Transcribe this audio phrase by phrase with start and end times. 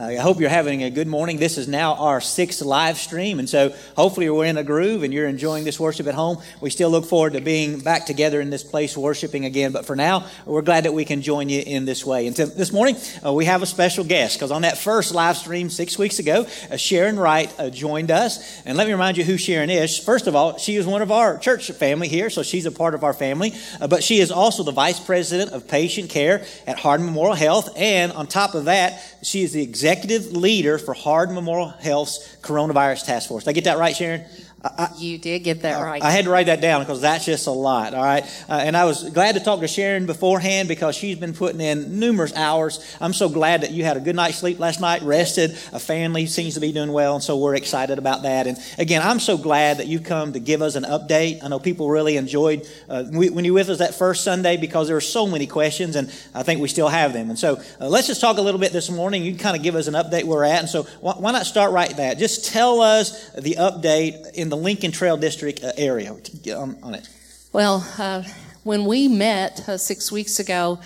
[0.00, 1.36] I hope you're having a good morning.
[1.36, 5.12] This is now our sixth live stream, and so hopefully we're in a groove and
[5.12, 6.38] you're enjoying this worship at home.
[6.62, 9.94] We still look forward to being back together in this place worshiping again, but for
[9.94, 12.26] now, we're glad that we can join you in this way.
[12.26, 15.36] And so this morning, uh, we have a special guest because on that first live
[15.36, 18.62] stream six weeks ago, uh, Sharon Wright uh, joined us.
[18.64, 19.98] And let me remind you who Sharon is.
[19.98, 22.94] First of all, she is one of our church family here, so she's a part
[22.94, 26.78] of our family, uh, but she is also the vice president of patient care at
[26.78, 27.68] Hardin Memorial Health.
[27.76, 29.89] And on top of that, she is the executive
[30.32, 33.44] leader for Hardin Memorial Health's coronavirus task force.
[33.44, 34.24] Did I get that right, Sharon?
[34.62, 36.02] I, you did get that right.
[36.02, 37.94] I had to write that down because that's just a lot.
[37.94, 38.24] All right.
[38.46, 41.98] Uh, and I was glad to talk to Sharon beforehand because she's been putting in
[41.98, 42.96] numerous hours.
[43.00, 45.52] I'm so glad that you had a good night's sleep last night, rested.
[45.72, 47.14] A family seems to be doing well.
[47.14, 48.46] And so we're excited about that.
[48.46, 51.42] And again, I'm so glad that you've come to give us an update.
[51.42, 54.88] I know people really enjoyed uh, when you were with us that first Sunday because
[54.88, 57.30] there were so many questions and I think we still have them.
[57.30, 59.24] And so uh, let's just talk a little bit this morning.
[59.24, 60.60] You kind of give us an update where we're at.
[60.60, 62.14] And so why, why not start right there?
[62.14, 66.14] Just tell us the update in the Lincoln Trail District uh, area.
[66.56, 67.08] On, on it.
[67.52, 68.24] Well, uh,
[68.62, 70.80] when we met uh, six weeks ago,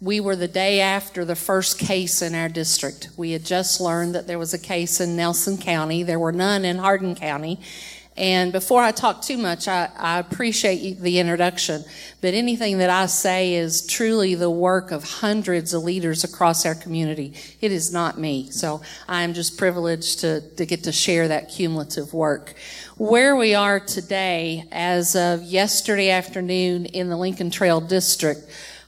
[0.00, 3.10] we were the day after the first case in our district.
[3.16, 6.04] We had just learned that there was a case in Nelson County.
[6.04, 7.60] There were none in Hardin County.
[8.18, 11.84] And before I talk too much, I, I, appreciate the introduction,
[12.20, 16.74] but anything that I say is truly the work of hundreds of leaders across our
[16.74, 17.34] community.
[17.60, 18.50] It is not me.
[18.50, 22.54] So I am just privileged to, to get to share that cumulative work.
[22.96, 28.40] Where we are today, as of yesterday afternoon in the Lincoln Trail District,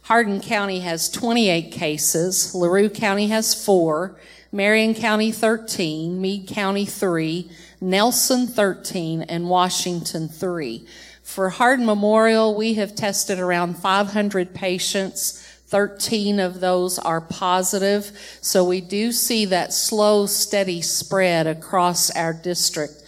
[0.03, 4.19] Hardin County has 28 cases, LaRue County has four,
[4.51, 7.49] Marion County 13, Meade County 3,
[7.81, 10.87] Nelson 13, and Washington 3.
[11.23, 15.47] For Hardin Memorial, we have tested around 500 patients.
[15.69, 18.11] 13 of those are positive.
[18.43, 23.03] So we do see that slow, steady spread across our district.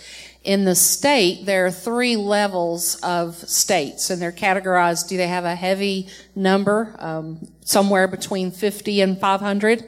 [0.44, 5.08] In the state, there are three levels of states, and they're categorized.
[5.08, 9.84] Do they have a heavy number, um, somewhere between 50 and 500?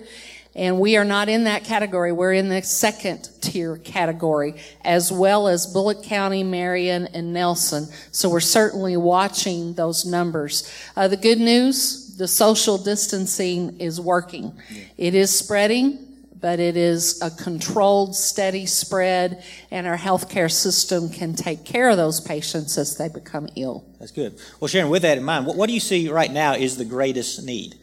[0.57, 2.13] And we are not in that category.
[2.13, 4.55] We're in the second tier category,
[4.85, 7.89] as well as Bullitt County, Marion, and Nelson.
[8.13, 10.71] So we're certainly watching those numbers.
[10.95, 14.53] Uh, the good news, the social distancing is working.
[14.97, 15.99] It is spreading,
[16.41, 19.43] but it is a controlled, steady spread,
[19.73, 23.85] and our healthcare system can take care of those patients as they become ill.
[23.99, 24.39] That's good.
[24.61, 26.85] Well, Sharon, with that in mind, what, what do you see right now is the
[26.85, 27.77] greatest need?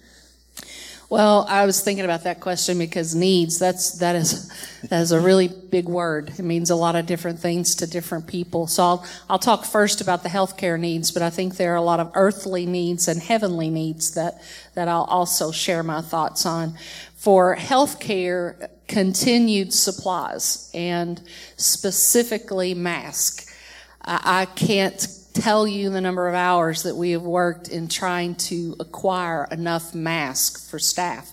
[1.12, 4.48] Well, I was thinking about that question because needs, that's, that is,
[4.84, 6.30] that is a really big word.
[6.40, 8.66] It means a lot of different things to different people.
[8.66, 11.82] So I'll, I'll talk first about the healthcare needs, but I think there are a
[11.82, 14.42] lot of earthly needs and heavenly needs that,
[14.74, 16.78] that I'll also share my thoughts on.
[17.18, 21.22] For healthcare, continued supplies and
[21.58, 23.54] specifically mask.
[24.02, 28.36] I, I can't tell you the number of hours that we have worked in trying
[28.36, 31.32] to acquire enough masks for staff.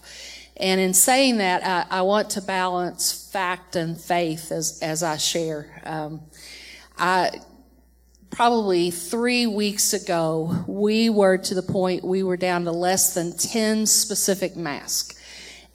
[0.57, 5.17] And in saying that, I, I want to balance fact and faith as, as I
[5.17, 5.83] share.
[5.85, 6.23] Um,
[6.99, 7.41] I,
[8.31, 13.37] probably three weeks ago, we were to the point we were down to less than
[13.37, 15.15] 10 specific masks.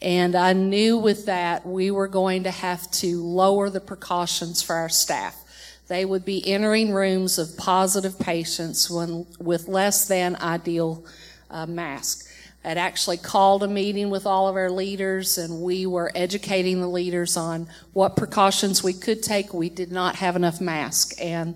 [0.02, 4.76] And I knew with that we were going to have to lower the precautions for
[4.76, 5.43] our staff.
[5.88, 11.06] They would be entering rooms of positive patients when, with less than ideal
[11.50, 12.30] uh, mask.
[12.66, 16.88] I'd actually called a meeting with all of our leaders and we were educating the
[16.88, 19.54] leaders on what precautions we could take.
[19.54, 21.56] We did not have enough masks and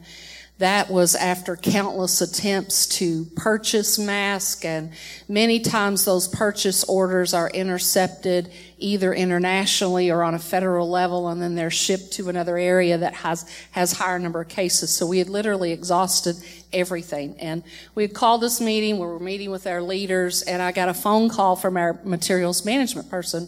[0.59, 4.91] that was after countless attempts to purchase masks, and
[5.29, 11.39] many times those purchase orders are intercepted either internationally or on a federal level, and
[11.39, 14.89] then they're shipped to another area that has has higher number of cases.
[14.89, 16.37] So we had literally exhausted
[16.73, 17.61] everything, and
[17.93, 18.97] we had called this meeting.
[18.97, 22.65] We were meeting with our leaders, and I got a phone call from our materials
[22.65, 23.47] management person.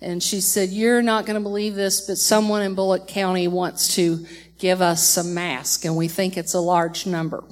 [0.00, 3.94] And she said, You're not going to believe this, but someone in Bullitt County wants
[3.96, 4.26] to
[4.58, 7.44] give us some masks, and we think it's a large number.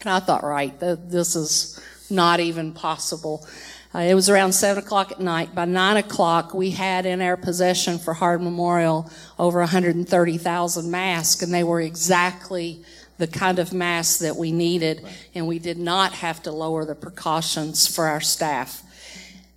[0.00, 1.80] And I thought, right, this is
[2.10, 3.46] not even possible.
[3.94, 5.54] Uh, it was around 7 o'clock at night.
[5.54, 11.54] By 9 o'clock, we had in our possession for Hardin Memorial over 130,000 masks, and
[11.54, 12.84] they were exactly
[13.18, 16.94] the kind of masks that we needed, and we did not have to lower the
[16.94, 18.82] precautions for our staff.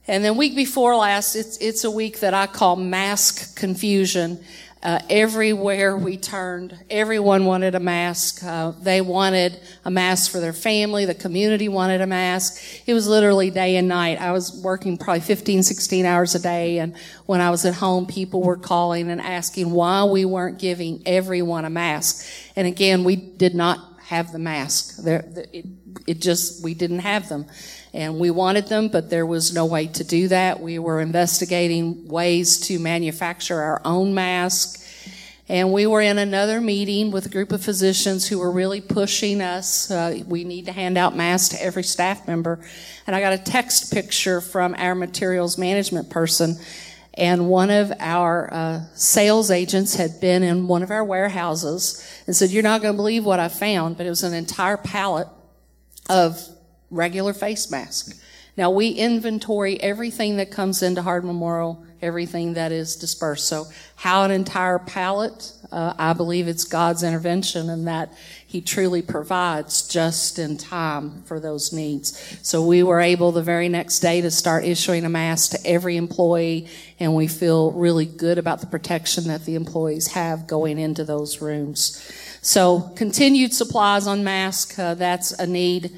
[0.07, 4.43] And then week before last, it's, it's a week that I call mask confusion.
[4.81, 8.41] Uh, everywhere we turned, everyone wanted a mask.
[8.41, 11.03] Uh, they wanted a mask for their family.
[11.03, 12.63] The community wanted a mask.
[12.85, 14.21] It was literally day and night.
[14.21, 16.79] I was working probably 15, 16 hours a day.
[16.79, 16.95] And
[17.25, 21.65] when I was at home, people were calling and asking why we weren't giving everyone
[21.65, 22.25] a mask.
[22.55, 25.03] And again, we did not have the mask.
[25.03, 25.65] There, it,
[26.07, 27.47] it just, we didn't have them.
[27.93, 30.61] And we wanted them, but there was no way to do that.
[30.61, 34.79] We were investigating ways to manufacture our own mask.
[35.47, 39.41] And we were in another meeting with a group of physicians who were really pushing
[39.41, 39.89] us.
[39.89, 42.59] Uh, we need to hand out masks to every staff member.
[43.07, 46.57] And I got a text picture from our materials management person.
[47.15, 52.35] And one of our uh, sales agents had been in one of our warehouses and
[52.35, 53.97] said, You're not going to believe what I found.
[53.97, 55.27] But it was an entire pallet
[56.07, 56.47] of
[56.91, 58.15] regular face mask.
[58.59, 63.47] Now we inventory everything that comes into Hardin Memorial, everything that is dispersed.
[63.47, 68.13] So how an entire pallet, uh, I believe it's God's intervention and that
[68.45, 72.37] He truly provides just in time for those needs.
[72.41, 75.95] So we were able the very next day to start issuing a mask to every
[75.95, 76.67] employee
[76.99, 81.41] and we feel really good about the protection that the employees have going into those
[81.41, 82.01] rooms.
[82.41, 85.91] So continued supplies on masks, uh, that's a need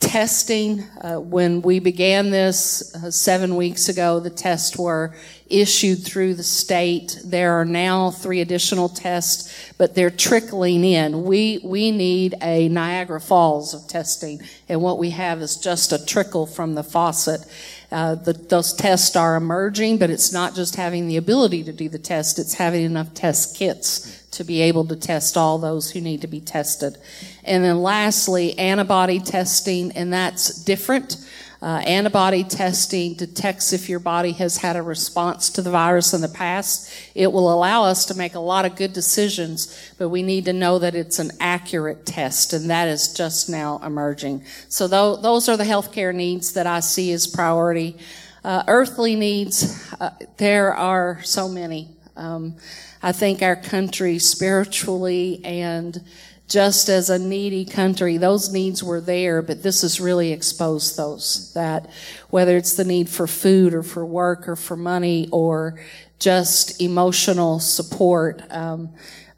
[0.00, 0.82] testing.
[1.00, 5.14] Uh, when we began this uh, seven weeks ago, the tests were
[5.48, 7.18] issued through the state.
[7.24, 11.24] There are now three additional tests, but they're trickling in.
[11.24, 16.04] We, we need a Niagara Falls of testing, and what we have is just a
[16.04, 17.46] trickle from the faucet.
[17.90, 21.88] Uh, the, those tests are emerging, but it's not just having the ability to do
[21.88, 26.00] the test, it's having enough test kits to be able to test all those who
[26.00, 26.98] need to be tested.
[27.42, 31.16] And then lastly, antibody testing, and that's different.
[31.62, 36.20] Uh, antibody testing detects if your body has had a response to the virus in
[36.20, 36.92] the past.
[37.14, 40.52] It will allow us to make a lot of good decisions, but we need to
[40.52, 44.44] know that it's an accurate test, and that is just now emerging.
[44.68, 47.96] So th- those are the healthcare needs that I see as priority.
[48.44, 51.95] Uh, earthly needs, uh, there are so many.
[52.16, 52.56] Um,
[53.02, 56.02] I think our country spiritually and
[56.48, 61.52] just as a needy country, those needs were there, but this has really exposed those.
[61.54, 61.90] That
[62.30, 65.80] whether it's the need for food or for work or for money or
[66.18, 68.42] just emotional support.
[68.50, 68.90] Um,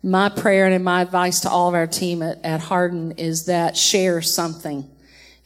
[0.02, 3.76] my prayer and my advice to all of our team at, at Hardin is that
[3.76, 4.88] share something.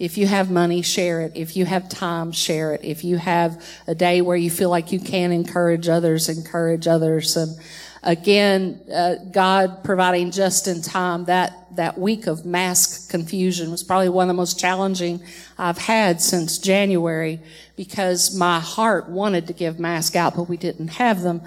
[0.03, 1.37] If you have money, share it.
[1.37, 2.81] If you have time, share it.
[2.83, 7.37] If you have a day where you feel like you can encourage others, encourage others.
[7.37, 7.57] And
[8.03, 14.09] again, uh, God providing just in time that that week of mask confusion was probably
[14.09, 15.23] one of the most challenging
[15.57, 17.39] I've had since January
[17.77, 21.43] because my heart wanted to give masks out, but we didn't have them.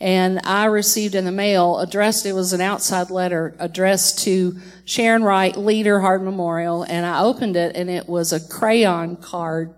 [0.00, 5.24] And I received in the mail addressed, it was an outside letter addressed to Sharon
[5.24, 9.74] Wright, leader, Hardin Memorial, and I opened it and it was a crayon card.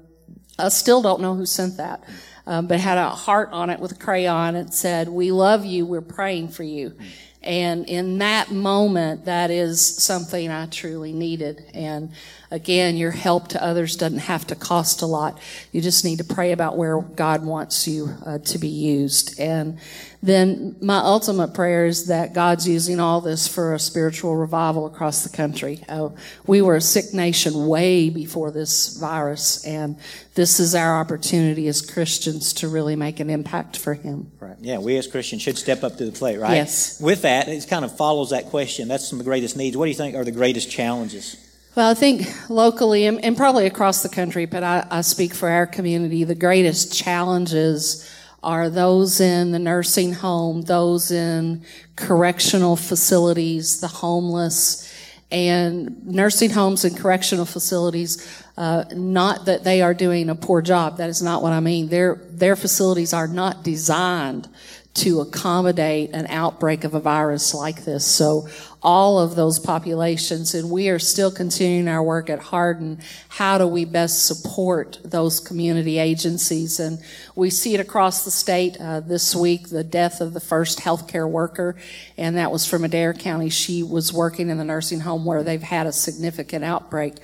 [0.58, 2.04] I still don't know who sent that
[2.50, 4.56] um, but had a heart on it with a crayon.
[4.56, 5.86] It said, "We love you.
[5.86, 6.96] We're praying for you."
[7.42, 11.64] And in that moment, that is something I truly needed.
[11.72, 12.10] And
[12.50, 15.40] again, your help to others doesn't have to cost a lot.
[15.72, 19.40] You just need to pray about where God wants you uh, to be used.
[19.40, 19.78] And
[20.22, 25.22] then my ultimate prayer is that God's using all this for a spiritual revival across
[25.22, 25.82] the country.
[25.88, 26.10] Uh,
[26.46, 29.96] we were a sick nation way before this virus, and
[30.34, 34.30] this is our opportunity as Christians to really make an impact for Him.
[34.40, 34.56] Right.
[34.60, 36.54] Yeah, we as Christians should step up to the plate, right?
[36.54, 37.00] Yes.
[37.00, 38.88] With that, it kind of follows that question.
[38.88, 39.76] That's some of the greatest needs.
[39.76, 41.36] What do you think are the greatest challenges?
[41.76, 45.48] Well, I think locally and, and probably across the country, but I, I speak for
[45.48, 48.10] our community, the greatest challenges
[48.42, 51.62] are those in the nursing home, those in
[51.94, 54.92] correctional facilities, the homeless,
[55.30, 58.44] and nursing homes and correctional facilities.
[58.56, 60.96] Uh, not that they are doing a poor job.
[60.96, 61.88] That is not what I mean.
[61.88, 64.48] Their their facilities are not designed
[64.92, 68.04] to accommodate an outbreak of a virus like this.
[68.04, 68.48] So
[68.82, 72.98] all of those populations, and we are still continuing our work at Hardin.
[73.28, 76.80] How do we best support those community agencies?
[76.80, 76.98] And
[77.36, 81.28] we see it across the state uh, this week, the death of the first healthcare
[81.28, 81.76] worker,
[82.16, 83.48] and that was from Adair County.
[83.48, 87.14] She was working in the nursing home where they've had a significant outbreak.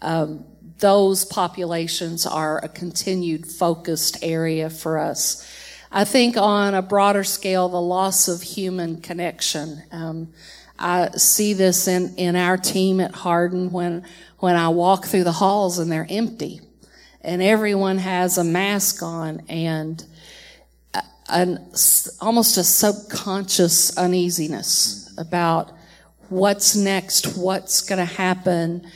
[0.00, 0.44] Um,
[0.78, 5.46] those populations are a continued focused area for us.
[5.94, 9.82] I think on a broader scale, the loss of human connection.
[9.92, 10.32] Um,
[10.78, 14.02] I see this in, in our team at Hardin when,
[14.38, 16.62] when I walk through the halls and they're empty
[17.20, 20.02] and everyone has a mask on and
[21.28, 21.70] an
[22.20, 25.72] almost a subconscious uneasiness about
[26.30, 28.90] what's next, what's going to happen,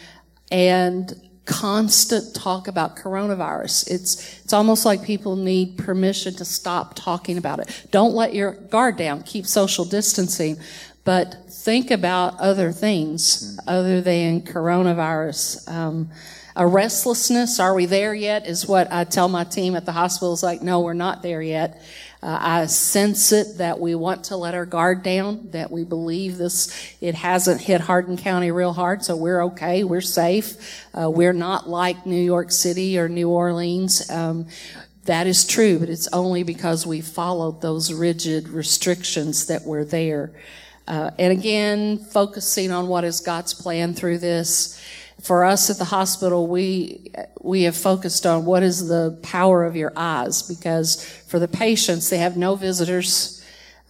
[0.50, 3.88] and constant talk about coronavirus.
[3.90, 7.86] It's it's almost like people need permission to stop talking about it.
[7.90, 9.22] Don't let your guard down.
[9.22, 10.58] Keep social distancing,
[11.04, 15.70] but think about other things other than coronavirus.
[15.70, 16.10] Um,
[16.56, 17.60] a restlessness.
[17.60, 18.46] Are we there yet?
[18.46, 20.32] Is what I tell my team at the hospital.
[20.32, 21.80] Is like, no, we're not there yet.
[22.26, 26.38] Uh, I sense it that we want to let our guard down, that we believe
[26.38, 30.56] this, it hasn't hit Hardin County real hard, so we're okay, we're safe.
[30.92, 34.10] Uh, we're not like New York City or New Orleans.
[34.10, 34.48] Um,
[35.04, 40.32] that is true, but it's only because we followed those rigid restrictions that were there.
[40.88, 44.82] Uh, and again, focusing on what is God's plan through this
[45.22, 49.76] for us at the hospital, we we have focused on what is the power of
[49.76, 53.32] your eyes because for the patients, they have no visitors.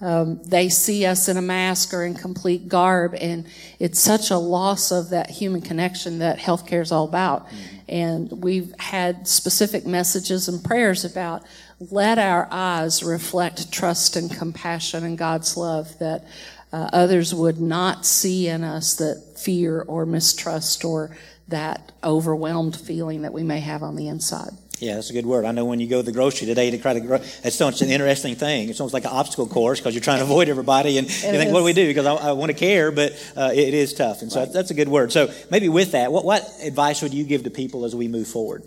[0.00, 3.47] Um, they see us in a mask or in complete garb, and
[3.78, 7.47] it's such a loss of that human connection that healthcare is all about.
[7.47, 7.76] Mm-hmm.
[7.88, 11.45] And we've had specific messages and prayers about
[11.78, 16.25] let our eyes reflect trust and compassion and God's love that
[16.73, 21.17] uh, others would not see in us that fear or mistrust or
[21.49, 24.51] that overwhelmed feeling that we may have on the inside.
[24.79, 25.47] Yeah, that's a good word.
[25.47, 27.81] I know when you go to the grocery today to try to grow, it's such
[27.81, 28.69] an interesting thing.
[28.69, 31.51] It's almost like an obstacle course because you're trying to avoid everybody and you think,
[31.51, 31.87] what do we do?
[31.87, 34.21] Because I, I want to care, but uh, it is tough.
[34.21, 34.53] And so right.
[34.53, 35.13] that's a good word.
[35.13, 38.29] So maybe with that, what, what advice would you give to people as we move
[38.29, 38.65] forward?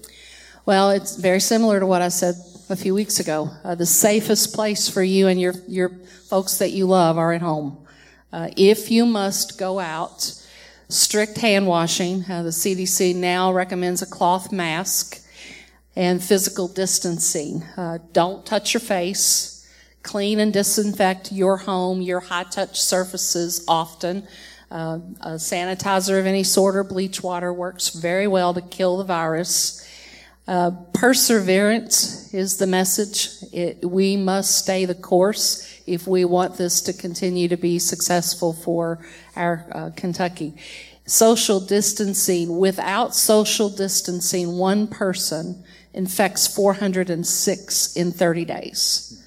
[0.66, 2.36] Well, it's very similar to what I said
[2.70, 3.52] a few weeks ago.
[3.64, 5.90] Uh, the safest place for you and your, your
[6.28, 7.78] folks that you love are at home.
[8.32, 10.34] Uh, if you must go out,
[10.88, 12.24] strict hand washing.
[12.30, 15.22] Uh, the CDC now recommends a cloth mask
[15.96, 17.64] and physical distancing.
[17.76, 19.56] Uh, don't touch your face.
[20.04, 24.28] Clean and disinfect your home, your high touch surfaces often.
[24.72, 29.04] Uh, a sanitizer of any sort or bleach water works very well to kill the
[29.04, 29.86] virus.
[30.48, 33.30] Uh, perseverance is the message.
[33.52, 38.54] It, we must stay the course if we want this to continue to be successful
[38.54, 39.00] for
[39.36, 40.54] our uh, Kentucky.
[41.06, 49.26] Social distancing, without social distancing, one person infects 406 in 30 days.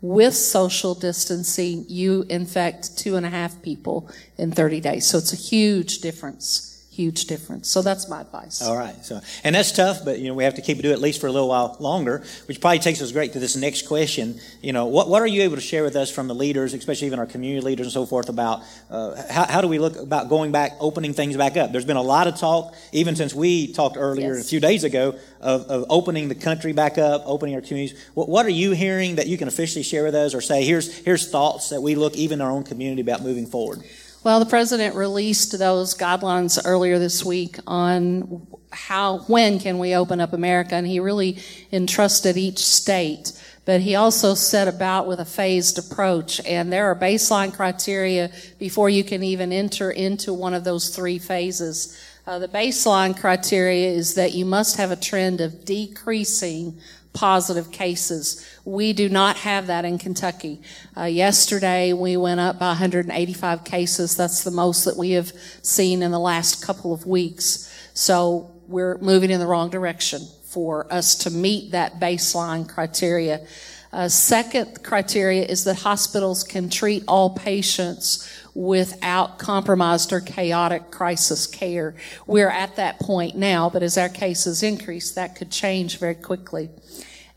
[0.00, 5.06] With social distancing, you infect two and a half people in 30 days.
[5.06, 7.68] So it's a huge difference huge difference.
[7.68, 8.62] So that's my advice.
[8.62, 9.04] All right.
[9.04, 11.20] So, and that's tough, but you know we have to keep it do at least
[11.20, 14.38] for a little while longer, which probably takes us great to this next question.
[14.62, 17.08] You know, what what are you able to share with us from the leaders, especially
[17.08, 20.28] even our community leaders and so forth, about uh, how how do we look about
[20.28, 21.72] going back, opening things back up?
[21.72, 24.46] There's been a lot of talk, even since we talked earlier yes.
[24.46, 27.98] a few days ago, of, of opening the country back up, opening our communities.
[28.14, 30.96] What, what are you hearing that you can officially share with us, or say here's
[30.98, 33.82] here's thoughts that we look even in our own community about moving forward?
[34.24, 40.18] Well, the president released those guidelines earlier this week on how, when can we open
[40.18, 41.36] up America, and he really
[41.70, 43.32] entrusted each state.
[43.66, 48.88] But he also set about with a phased approach, and there are baseline criteria before
[48.88, 51.94] you can even enter into one of those three phases.
[52.26, 56.80] Uh, the baseline criteria is that you must have a trend of decreasing
[57.14, 58.44] positive cases.
[58.64, 60.60] We do not have that in Kentucky.
[60.96, 64.16] Uh, yesterday, we went up by 185 cases.
[64.16, 67.72] That's the most that we have seen in the last couple of weeks.
[67.94, 73.46] So we're moving in the wrong direction for us to meet that baseline criteria.
[73.92, 81.46] Uh, second criteria is that hospitals can treat all patients without compromised or chaotic crisis
[81.46, 81.94] care.
[82.26, 86.70] We're at that point now, but as our cases increase, that could change very quickly.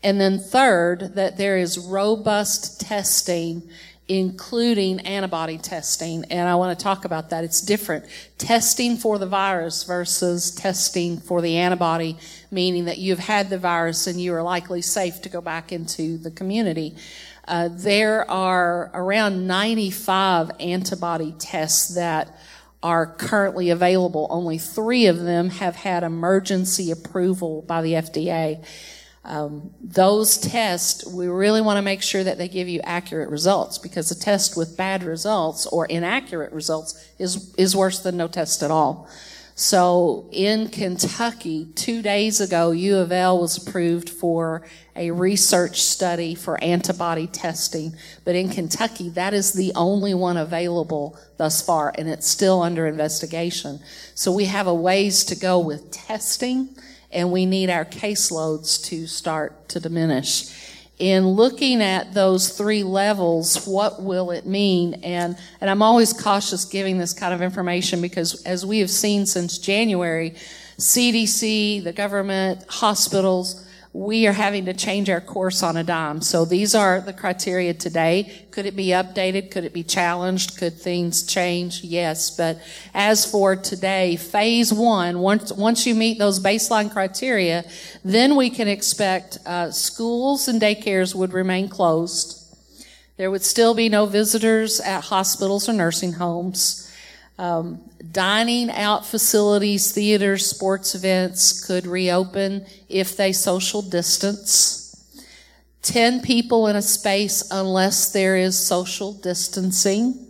[0.02, 3.68] And then third, that there is robust testing,
[4.08, 6.24] including antibody testing.
[6.30, 7.44] And I want to talk about that.
[7.44, 8.06] It's different.
[8.38, 12.16] Testing for the virus versus testing for the antibody,
[12.50, 16.16] meaning that you've had the virus and you are likely safe to go back into
[16.16, 16.96] the community.
[17.46, 22.34] Uh, there are around 95 antibody tests that
[22.82, 24.26] are currently available.
[24.30, 28.64] Only three of them have had emergency approval by the FDA.
[29.28, 33.76] Um, those tests, we really want to make sure that they give you accurate results
[33.76, 38.62] because a test with bad results or inaccurate results is, is worse than no test
[38.62, 39.06] at all.
[39.54, 44.66] So in Kentucky, two days ago, U of L was approved for
[44.96, 47.94] a research study for antibody testing.
[48.24, 52.86] But in Kentucky, that is the only one available thus far, and it's still under
[52.86, 53.80] investigation.
[54.14, 56.70] So we have a ways to go with testing,
[57.10, 60.54] and we need our caseloads to start to diminish.
[60.98, 64.94] in looking at those three levels, what will it mean?
[65.04, 69.24] And, and I'm always cautious giving this kind of information because as we have seen
[69.24, 70.34] since January,
[70.78, 76.20] CDC, the government, hospitals, we are having to change our course on a dime.
[76.20, 78.46] So these are the criteria today.
[78.50, 79.50] Could it be updated?
[79.50, 80.58] Could it be challenged?
[80.58, 81.82] Could things change?
[81.82, 82.30] Yes.
[82.30, 82.60] But
[82.92, 87.64] as for today, phase one, once, once you meet those baseline criteria,
[88.04, 92.34] then we can expect uh, schools and daycares would remain closed.
[93.16, 96.87] There would still be no visitors at hospitals or nursing homes.
[97.38, 97.80] Um,
[98.10, 104.84] dining out facilities, theaters, sports events could reopen if they social distance.
[105.82, 110.26] 10 people in a space unless there is social distancing.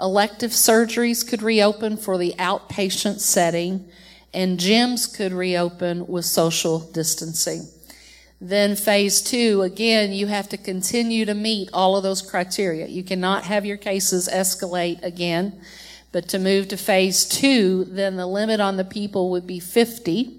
[0.00, 3.86] Elective surgeries could reopen for the outpatient setting,
[4.32, 7.68] and gyms could reopen with social distancing.
[8.40, 12.86] Then phase two, again, you have to continue to meet all of those criteria.
[12.86, 15.60] You cannot have your cases escalate again.
[16.12, 20.36] But to move to phase two, then the limit on the people would be 50.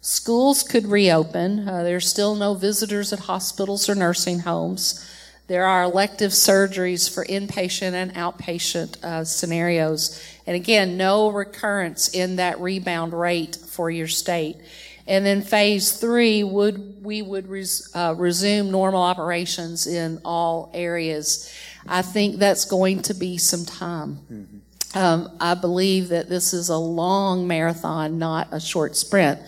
[0.00, 1.68] Schools could reopen.
[1.68, 5.04] Uh, there's still no visitors at hospitals or nursing homes.
[5.48, 10.22] There are elective surgeries for inpatient and outpatient uh, scenarios.
[10.46, 14.56] And again, no recurrence in that rebound rate for your state.
[15.06, 21.50] And then phase three would we would res, uh, resume normal operations in all areas.
[21.86, 24.18] I think that's going to be some time.
[24.30, 24.57] Mm-hmm.
[24.94, 29.40] Um, I believe that this is a long marathon, not a short sprint.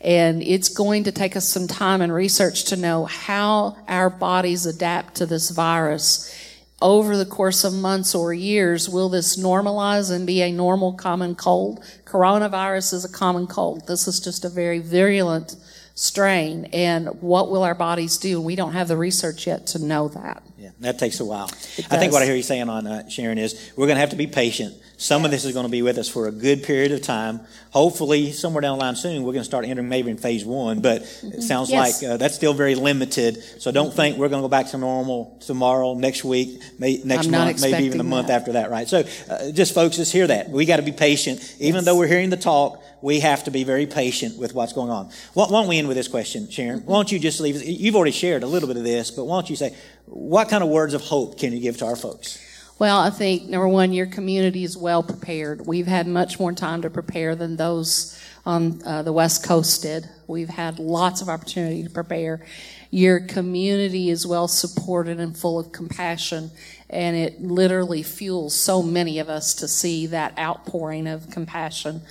[0.00, 4.64] And it's going to take us some time and research to know how our bodies
[4.64, 6.34] adapt to this virus.
[6.80, 11.34] Over the course of months or years, will this normalize and be a normal common
[11.34, 11.82] cold?
[12.04, 13.88] Coronavirus is a common cold.
[13.88, 15.56] This is just a very virulent
[15.96, 16.66] strain.
[16.66, 18.40] And what will our bodies do?
[18.40, 20.44] We don't have the research yet to know that.
[20.68, 21.50] Yeah, that takes a while.
[21.90, 24.10] I think what I hear you saying on uh, Sharon is we're going to have
[24.10, 24.74] to be patient.
[24.96, 27.40] Some of this is going to be with us for a good period of time.
[27.70, 30.80] Hopefully, somewhere down the line soon, we're going to start entering maybe in phase one,
[30.80, 31.38] but mm-hmm.
[31.38, 32.02] it sounds yes.
[32.02, 33.36] like uh, that's still very limited.
[33.60, 37.28] So don't think we're going to go back to normal tomorrow, next week, may, next
[37.28, 38.40] month, maybe even the month that.
[38.40, 38.88] after that, right?
[38.88, 40.50] So uh, just folks, just hear that.
[40.50, 41.56] We got to be patient.
[41.60, 41.84] Even yes.
[41.84, 45.10] though we're hearing the talk, we have to be very patient with what's going on.
[45.34, 46.80] Why don't we end with this question, Sharon?
[46.80, 47.62] Why don't you just leave?
[47.62, 49.74] You've already shared a little bit of this, but why don't you say,
[50.06, 52.44] what kind of words of hope can you give to our folks?
[52.78, 55.66] Well, I think number one, your community is well prepared.
[55.66, 60.08] We've had much more time to prepare than those on uh, the West Coast did.
[60.28, 62.46] We've had lots of opportunity to prepare.
[62.90, 66.52] Your community is well supported and full of compassion,
[66.88, 72.02] and it literally fuels so many of us to see that outpouring of compassion.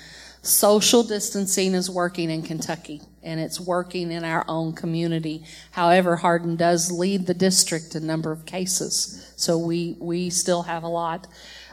[0.47, 5.43] Social distancing is working in Kentucky and it's working in our own community.
[5.71, 10.83] However, Hardin does lead the district in number of cases, so we, we still have
[10.83, 11.27] a lot.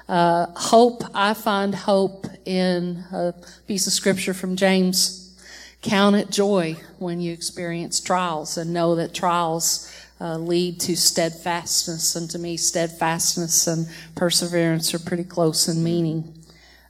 [0.08, 3.32] Uh, hope, I find hope in a
[3.68, 5.38] piece of scripture from James.
[5.80, 9.88] Count it joy when you experience trials and know that trials
[10.20, 12.16] uh, lead to steadfastness.
[12.16, 16.43] And to me, steadfastness and perseverance are pretty close in meaning.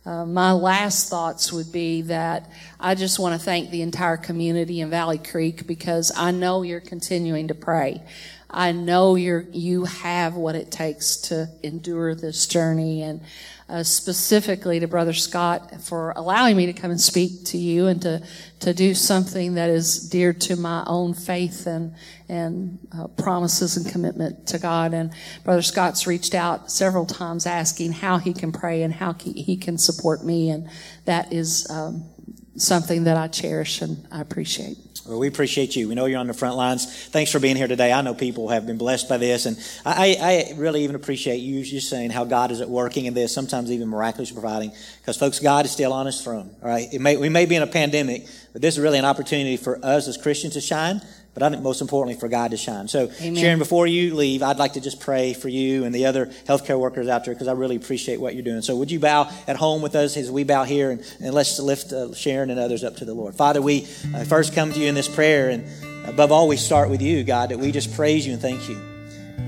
[0.07, 4.81] Uh, my last thoughts would be that I just want to thank the entire community
[4.83, 8.03] in Valley Creek because I know you're continuing to pray.
[8.55, 13.21] I know you're, you have what it takes to endure this journey and
[13.69, 18.01] uh, specifically to Brother Scott for allowing me to come and speak to you and
[18.03, 18.23] to,
[18.61, 21.95] to do something that is dear to my own faith and,
[22.29, 24.95] and uh, promises and commitment to God.
[24.95, 25.13] And
[25.43, 29.79] Brother Scott's reached out several times asking how he can pray and how he can
[29.79, 30.51] support me.
[30.51, 30.69] And
[31.07, 32.05] that is um,
[32.57, 34.77] something that I cherish and I appreciate.
[35.07, 35.89] Well, we appreciate you.
[35.89, 36.87] We know you're on the front lines.
[37.09, 37.93] Thanks for being here today.
[37.93, 41.63] I know people have been blessed by this, and I, I really even appreciate you
[41.63, 44.73] just saying how God is at working in this, sometimes even miraculously providing.
[45.01, 46.55] Because, folks, God is still on His throne.
[46.63, 49.05] All right, it may, we may be in a pandemic, but this is really an
[49.05, 51.03] opportunity for us as Christians to shine
[51.35, 52.87] but I think most importantly for God to shine.
[52.87, 53.37] So, Amen.
[53.37, 56.79] Sharon, before you leave, I'd like to just pray for you and the other healthcare
[56.79, 58.63] workers out there because I really appreciate what you're doing.
[58.63, 61.59] So, would you bow at home with us as we bow here and, and let's
[61.59, 63.35] lift uh, Sharon and others up to the Lord?
[63.35, 63.83] Father, we
[64.15, 65.67] uh, first come to you in this prayer, and
[66.07, 68.81] above all, we start with you, God, that we just praise you and thank you.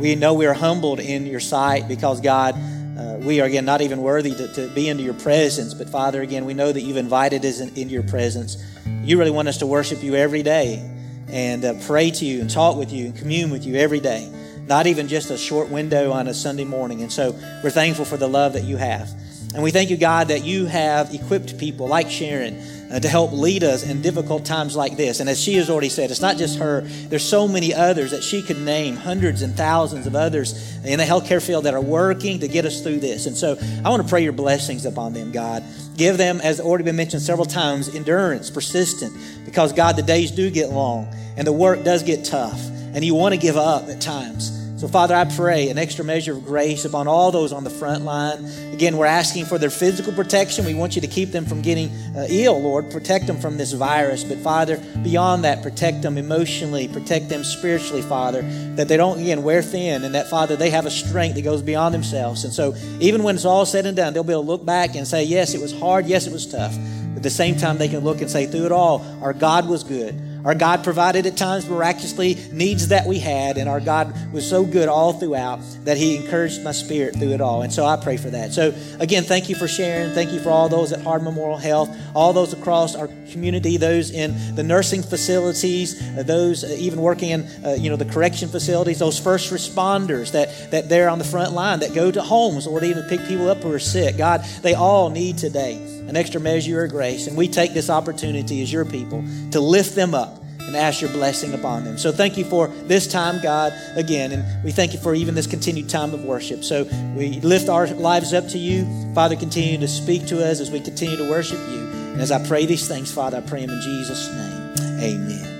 [0.00, 2.56] We know we are humbled in your sight because, God,
[2.98, 6.20] uh, we are again not even worthy to, to, be into your presence, but Father,
[6.20, 8.56] again, we know that you've invited us in, into your presence.
[9.02, 10.82] You really want us to worship you every day
[11.28, 14.30] and uh, pray to you and talk with you and commune with you every day,
[14.66, 17.02] not even just a short window on a Sunday morning.
[17.02, 19.10] And so we're thankful for the love that you have.
[19.54, 22.60] And we thank you, God, that you have equipped people like Sharon
[22.92, 25.20] uh, to help lead us in difficult times like this.
[25.20, 28.22] And as she has already said, it's not just her, there's so many others that
[28.22, 32.40] she could name, hundreds and thousands of others in the healthcare field that are working
[32.40, 33.26] to get us through this.
[33.26, 35.62] And so I want to pray your blessings upon them, God.
[35.96, 40.50] Give them, as already been mentioned several times, endurance, persistent, because God, the days do
[40.50, 42.60] get long and the work does get tough,
[42.94, 44.55] and you want to give up at times.
[44.76, 48.04] So, Father, I pray an extra measure of grace upon all those on the front
[48.04, 48.44] line.
[48.74, 50.66] Again, we're asking for their physical protection.
[50.66, 52.90] We want you to keep them from getting uh, ill, Lord.
[52.90, 54.22] Protect them from this virus.
[54.22, 58.42] But, Father, beyond that, protect them emotionally, protect them spiritually, Father,
[58.74, 61.62] that they don't, again, wear thin, and that, Father, they have a strength that goes
[61.62, 62.44] beyond themselves.
[62.44, 64.94] And so, even when it's all said and done, they'll be able to look back
[64.94, 66.76] and say, yes, it was hard, yes, it was tough.
[66.76, 69.70] But at the same time, they can look and say, through it all, our God
[69.70, 70.20] was good.
[70.46, 74.64] Our God provided at times miraculously needs that we had, and our God was so
[74.64, 77.62] good all throughout that He encouraged my spirit through it all.
[77.62, 78.52] And so I pray for that.
[78.52, 80.14] So again, thank you for sharing.
[80.14, 84.12] Thank you for all those at Hardin Memorial Health, all those across our community, those
[84.12, 88.48] in the nursing facilities, uh, those uh, even working in uh, you know the correction
[88.48, 92.68] facilities, those first responders that that they're on the front line that go to homes
[92.68, 94.16] or even pick people up who are sick.
[94.16, 97.26] God, they all need today an extra measure of grace.
[97.26, 101.10] And we take this opportunity as your people to lift them up and ask your
[101.10, 101.96] blessing upon them.
[101.96, 104.32] So thank you for this time, God, again.
[104.32, 106.64] And we thank you for even this continued time of worship.
[106.64, 106.84] So
[107.16, 108.84] we lift our lives up to you.
[109.14, 111.86] Father, continue to speak to us as we continue to worship you.
[112.12, 115.00] And as I pray these things, Father, I pray them in Jesus' name.
[115.00, 115.55] Amen.